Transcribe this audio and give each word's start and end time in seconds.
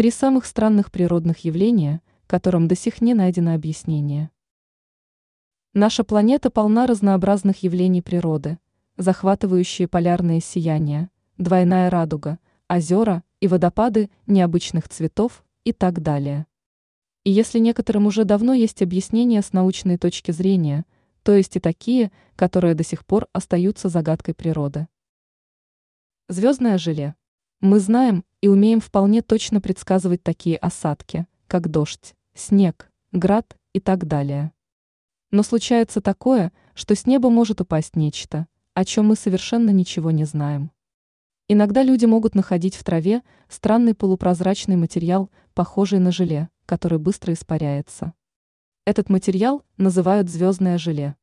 Три 0.00 0.10
самых 0.10 0.46
странных 0.46 0.90
природных 0.90 1.44
явления, 1.44 2.00
которым 2.26 2.68
до 2.68 2.74
сих 2.74 3.02
не 3.02 3.12
найдено 3.12 3.52
объяснение. 3.52 4.30
Наша 5.74 6.04
планета 6.04 6.48
полна 6.48 6.86
разнообразных 6.86 7.62
явлений 7.62 8.00
природы, 8.00 8.58
захватывающие 8.96 9.88
полярные 9.88 10.40
сияния, 10.40 11.10
двойная 11.36 11.90
радуга, 11.90 12.38
озера 12.66 13.24
и 13.40 13.46
водопады 13.46 14.08
необычных 14.26 14.88
цветов 14.88 15.44
и 15.64 15.74
так 15.74 16.00
далее. 16.00 16.46
И 17.24 17.30
если 17.30 17.58
некоторым 17.58 18.06
уже 18.06 18.24
давно 18.24 18.54
есть 18.54 18.80
объяснение 18.80 19.42
с 19.42 19.52
научной 19.52 19.98
точки 19.98 20.30
зрения, 20.30 20.86
то 21.22 21.34
есть 21.34 21.56
и 21.56 21.60
такие, 21.60 22.10
которые 22.36 22.74
до 22.74 22.84
сих 22.84 23.04
пор 23.04 23.26
остаются 23.34 23.90
загадкой 23.90 24.32
природы. 24.32 24.88
Звездное 26.30 26.78
желе. 26.78 27.16
Мы 27.60 27.78
знаем 27.80 28.24
и 28.40 28.48
умеем 28.48 28.80
вполне 28.80 29.22
точно 29.22 29.60
предсказывать 29.60 30.22
такие 30.22 30.56
осадки, 30.56 31.26
как 31.46 31.68
дождь, 31.68 32.14
снег, 32.34 32.90
град 33.12 33.56
и 33.72 33.80
так 33.80 34.06
далее. 34.06 34.52
Но 35.30 35.42
случается 35.42 36.00
такое, 36.00 36.52
что 36.74 36.94
с 36.94 37.06
неба 37.06 37.30
может 37.30 37.60
упасть 37.60 37.96
нечто, 37.96 38.46
о 38.74 38.84
чем 38.84 39.06
мы 39.08 39.16
совершенно 39.16 39.70
ничего 39.70 40.10
не 40.10 40.24
знаем. 40.24 40.70
Иногда 41.48 41.82
люди 41.82 42.04
могут 42.04 42.34
находить 42.34 42.76
в 42.76 42.84
траве 42.84 43.22
странный 43.48 43.94
полупрозрачный 43.94 44.76
материал, 44.76 45.30
похожий 45.52 45.98
на 45.98 46.12
желе, 46.12 46.48
который 46.64 46.98
быстро 46.98 47.32
испаряется. 47.32 48.14
Этот 48.86 49.10
материал 49.10 49.64
называют 49.76 50.30
звездное 50.30 50.78
желе. 50.78 51.16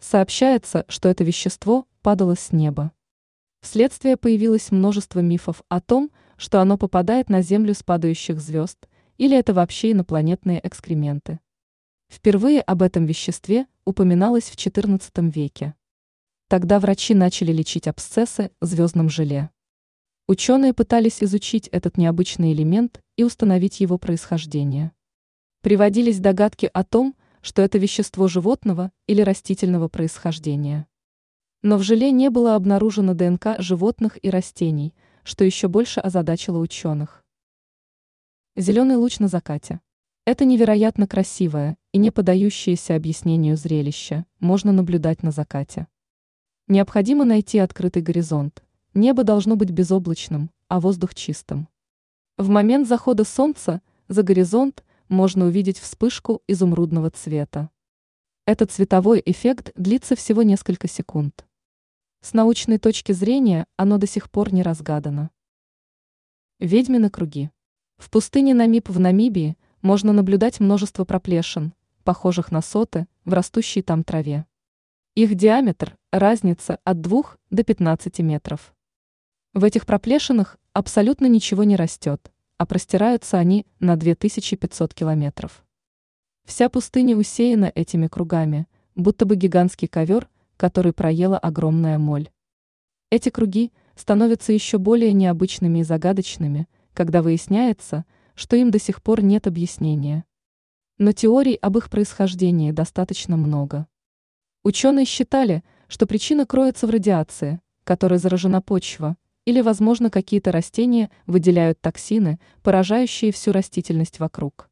Сообщается, 0.00 0.84
что 0.88 1.08
это 1.08 1.24
вещество 1.24 1.86
падало 2.02 2.34
с 2.34 2.52
неба. 2.52 2.92
Вследствие 3.60 4.16
появилось 4.16 4.70
множество 4.70 5.20
мифов 5.20 5.62
о 5.68 5.80
том, 5.80 6.10
что 6.40 6.62
оно 6.62 6.78
попадает 6.78 7.28
на 7.28 7.42
Землю 7.42 7.74
с 7.74 7.82
падающих 7.82 8.40
звезд, 8.40 8.88
или 9.18 9.36
это 9.36 9.52
вообще 9.52 9.92
инопланетные 9.92 10.58
экскременты. 10.66 11.38
Впервые 12.08 12.62
об 12.62 12.80
этом 12.80 13.04
веществе 13.04 13.66
упоминалось 13.84 14.44
в 14.44 14.56
XIV 14.56 15.30
веке. 15.30 15.74
Тогда 16.48 16.80
врачи 16.80 17.12
начали 17.12 17.52
лечить 17.52 17.86
абсцессы 17.86 18.52
звездным 18.62 19.10
желе. 19.10 19.50
Ученые 20.28 20.72
пытались 20.72 21.22
изучить 21.22 21.68
этот 21.68 21.98
необычный 21.98 22.54
элемент 22.54 23.02
и 23.16 23.22
установить 23.22 23.80
его 23.80 23.98
происхождение. 23.98 24.92
Приводились 25.60 26.20
догадки 26.20 26.70
о 26.72 26.84
том, 26.84 27.14
что 27.42 27.60
это 27.60 27.76
вещество 27.76 28.28
животного 28.28 28.92
или 29.06 29.20
растительного 29.20 29.88
происхождения. 29.88 30.86
Но 31.60 31.76
в 31.76 31.82
желе 31.82 32.10
не 32.12 32.30
было 32.30 32.54
обнаружено 32.54 33.12
ДНК 33.12 33.56
животных 33.58 34.18
и 34.24 34.30
растений, 34.30 34.94
что 35.24 35.44
еще 35.44 35.68
больше 35.68 36.00
озадачило 36.00 36.58
ученых. 36.58 37.24
Зеленый 38.56 38.96
луч 38.96 39.18
на 39.18 39.28
закате. 39.28 39.80
Это 40.24 40.44
невероятно 40.44 41.06
красивое 41.06 41.76
и 41.92 41.98
не 41.98 42.10
подающееся 42.10 42.94
объяснению 42.94 43.56
зрелище 43.56 44.26
можно 44.38 44.72
наблюдать 44.72 45.22
на 45.22 45.30
закате. 45.30 45.86
Необходимо 46.68 47.24
найти 47.24 47.58
открытый 47.58 48.02
горизонт. 48.02 48.62
Небо 48.94 49.24
должно 49.24 49.56
быть 49.56 49.70
безоблачным, 49.70 50.50
а 50.68 50.78
воздух 50.78 51.14
чистым. 51.14 51.68
В 52.36 52.48
момент 52.48 52.86
захода 52.86 53.24
солнца 53.24 53.82
за 54.08 54.22
горизонт 54.22 54.84
можно 55.08 55.46
увидеть 55.46 55.78
вспышку 55.78 56.42
изумрудного 56.46 57.10
цвета. 57.10 57.70
Этот 58.46 58.70
цветовой 58.70 59.22
эффект 59.24 59.72
длится 59.74 60.16
всего 60.16 60.42
несколько 60.42 60.88
секунд. 60.88 61.46
С 62.22 62.34
научной 62.34 62.76
точки 62.76 63.12
зрения 63.12 63.66
оно 63.78 63.96
до 63.96 64.06
сих 64.06 64.30
пор 64.30 64.52
не 64.52 64.62
разгадано. 64.62 65.30
Ведьмины 66.58 67.08
круги. 67.08 67.50
В 67.96 68.10
пустыне 68.10 68.52
Намиб 68.52 68.90
в 68.90 69.00
Намибии 69.00 69.56
можно 69.80 70.12
наблюдать 70.12 70.60
множество 70.60 71.06
проплешин, 71.06 71.72
похожих 72.04 72.52
на 72.52 72.60
соты, 72.60 73.06
в 73.24 73.32
растущей 73.32 73.80
там 73.80 74.04
траве. 74.04 74.44
Их 75.14 75.34
диаметр– 75.34 75.96
разница 76.12 76.78
от 76.84 77.00
2 77.00 77.22
до 77.48 77.64
15 77.64 78.18
метров. 78.18 78.74
В 79.54 79.64
этих 79.64 79.86
проплешинах 79.86 80.58
абсолютно 80.74 81.24
ничего 81.24 81.64
не 81.64 81.74
растет, 81.74 82.30
а 82.58 82.66
простираются 82.66 83.38
они 83.38 83.66
на 83.78 83.96
2500 83.96 84.92
километров. 84.92 85.64
Вся 86.44 86.68
пустыня 86.68 87.16
усеяна 87.16 87.72
этими 87.74 88.08
кругами, 88.08 88.66
будто 88.94 89.24
бы 89.24 89.36
гигантский 89.36 89.88
ковер– 89.88 90.28
который 90.60 90.92
проела 90.92 91.38
огромная 91.38 91.96
моль. 91.96 92.28
Эти 93.08 93.30
круги 93.30 93.72
становятся 93.94 94.52
еще 94.52 94.76
более 94.76 95.14
необычными 95.14 95.78
и 95.78 95.82
загадочными, 95.82 96.68
когда 96.92 97.22
выясняется, 97.22 98.04
что 98.34 98.56
им 98.56 98.70
до 98.70 98.78
сих 98.78 99.02
пор 99.02 99.22
нет 99.22 99.46
объяснения. 99.46 100.26
Но 100.98 101.12
теорий 101.12 101.54
об 101.54 101.78
их 101.78 101.88
происхождении 101.88 102.72
достаточно 102.72 103.38
много. 103.38 103.86
Ученые 104.62 105.06
считали, 105.06 105.64
что 105.88 106.06
причина 106.06 106.44
кроется 106.44 106.86
в 106.86 106.90
радиации, 106.90 107.62
которой 107.84 108.18
заражена 108.18 108.60
почва, 108.60 109.16
или, 109.46 109.62
возможно, 109.62 110.10
какие-то 110.10 110.52
растения 110.52 111.10
выделяют 111.26 111.80
токсины, 111.80 112.38
поражающие 112.62 113.32
всю 113.32 113.52
растительность 113.52 114.18
вокруг. 114.18 114.68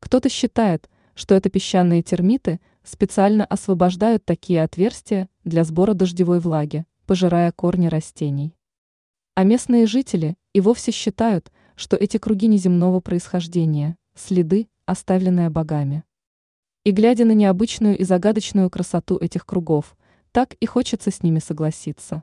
Кто-то 0.00 0.28
считает, 0.28 0.90
что 1.14 1.36
это 1.36 1.50
песчаные 1.50 2.02
термиты– 2.02 2.58
специально 2.84 3.44
освобождают 3.44 4.24
такие 4.24 4.62
отверстия 4.62 5.28
для 5.42 5.64
сбора 5.64 5.94
дождевой 5.94 6.38
влаги, 6.38 6.86
пожирая 7.06 7.50
корни 7.50 7.88
растений. 7.88 8.54
А 9.34 9.42
местные 9.42 9.86
жители 9.86 10.36
и 10.52 10.60
вовсе 10.60 10.92
считают, 10.92 11.50
что 11.74 11.96
эти 11.96 12.18
круги 12.18 12.46
неземного 12.46 13.00
происхождения, 13.00 13.96
следы, 14.14 14.68
оставленные 14.86 15.50
богами. 15.50 16.04
И 16.84 16.92
глядя 16.92 17.24
на 17.24 17.32
необычную 17.32 17.98
и 17.98 18.04
загадочную 18.04 18.70
красоту 18.70 19.16
этих 19.16 19.46
кругов, 19.46 19.96
так 20.30 20.54
и 20.54 20.66
хочется 20.66 21.10
с 21.10 21.22
ними 21.22 21.38
согласиться. 21.38 22.22